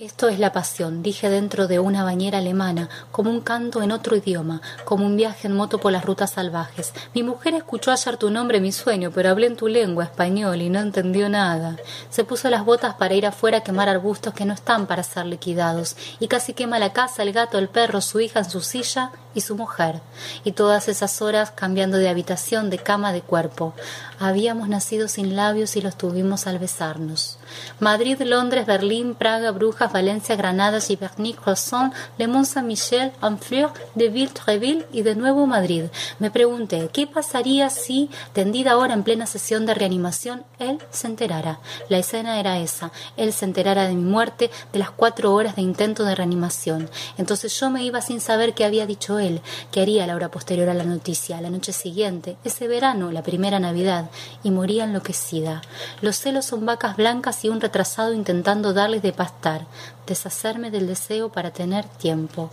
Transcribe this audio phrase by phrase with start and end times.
[0.00, 4.16] Esto es la pasión, dije dentro de una bañera alemana, como un canto en otro
[4.16, 6.94] idioma, como un viaje en moto por las rutas salvajes.
[7.12, 10.70] Mi mujer escuchó ayer tu nombre mi sueño, pero hablé en tu lengua español y
[10.70, 11.76] no entendió nada.
[12.08, 15.26] Se puso las botas para ir afuera a quemar arbustos que no están para ser
[15.26, 19.12] liquidados, y casi quema la casa, el gato, el perro, su hija en su silla
[19.34, 20.00] y su mujer,
[20.44, 23.74] y todas esas horas cambiando de habitación, de cama, de cuerpo.
[24.18, 27.38] Habíamos nacido sin labios y los tuvimos al besarnos.
[27.78, 34.86] Madrid, Londres, Berlín, Praga, Brujas, Valencia, Granada, Giverny, Crozon, Le Mont Saint-Michel, Honfleur, Deville, Treville
[34.92, 35.84] y de nuevo Madrid.
[36.18, 41.60] Me pregunté, ¿qué pasaría si, tendida ahora en plena sesión de reanimación, él se enterara?
[41.88, 45.62] La escena era esa, él se enterara de mi muerte, de las cuatro horas de
[45.62, 46.90] intento de reanimación.
[47.16, 49.40] Entonces yo me iba sin saber qué había dicho él,
[49.70, 53.60] qué haría la hora posterior a la noticia, la noche siguiente, ese verano, la primera
[53.60, 54.10] Navidad,
[54.42, 55.62] y moría enloquecida.
[56.00, 59.66] Los celos son vacas blancas y un retrasado intentando darles de pastar,
[60.06, 62.50] deshacerme del deseo para tener tiempo.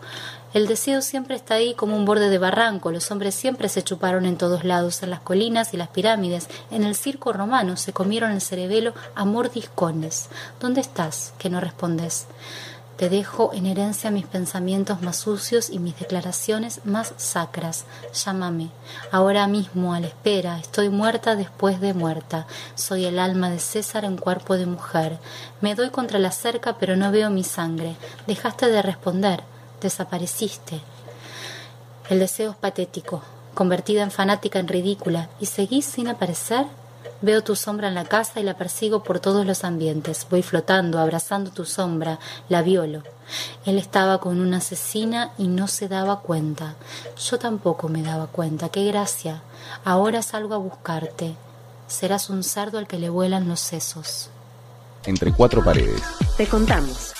[0.54, 4.26] El deseo siempre está ahí como un borde de barranco, los hombres siempre se chuparon
[4.26, 8.32] en todos lados, en las colinas y las pirámides, en el circo romano se comieron
[8.32, 10.30] el cerebelo a mordiscones.
[10.60, 11.34] ¿Dónde estás?
[11.38, 12.28] que no respondes.
[12.98, 17.86] Te dejo en herencia mis pensamientos más sucios y mis declaraciones más sacras.
[18.26, 18.70] Llámame.
[19.12, 22.48] Ahora mismo, a la espera, estoy muerta después de muerta.
[22.74, 25.20] Soy el alma de César en cuerpo de mujer.
[25.62, 27.96] Me doy contra la cerca, pero no veo mi sangre.
[28.26, 29.44] Dejaste de responder.
[29.80, 30.82] Desapareciste.
[32.10, 33.22] El deseo es patético,
[33.54, 36.66] convertida en fanática en ridícula, y seguís sin aparecer.
[37.22, 40.26] Veo tu sombra en la casa y la persigo por todos los ambientes.
[40.30, 42.20] Voy flotando, abrazando tu sombra,
[42.50, 43.04] la violo.
[43.66, 46.76] Él estaba con una asesina y no se daba cuenta.
[47.18, 48.70] Yo tampoco me daba cuenta.
[48.70, 49.42] ¡Qué gracia!
[49.84, 51.36] Ahora salgo a buscarte.
[51.88, 54.30] Serás un cerdo al que le vuelan los sesos.
[55.06, 56.02] Entre cuatro paredes.
[56.38, 57.17] Te contamos.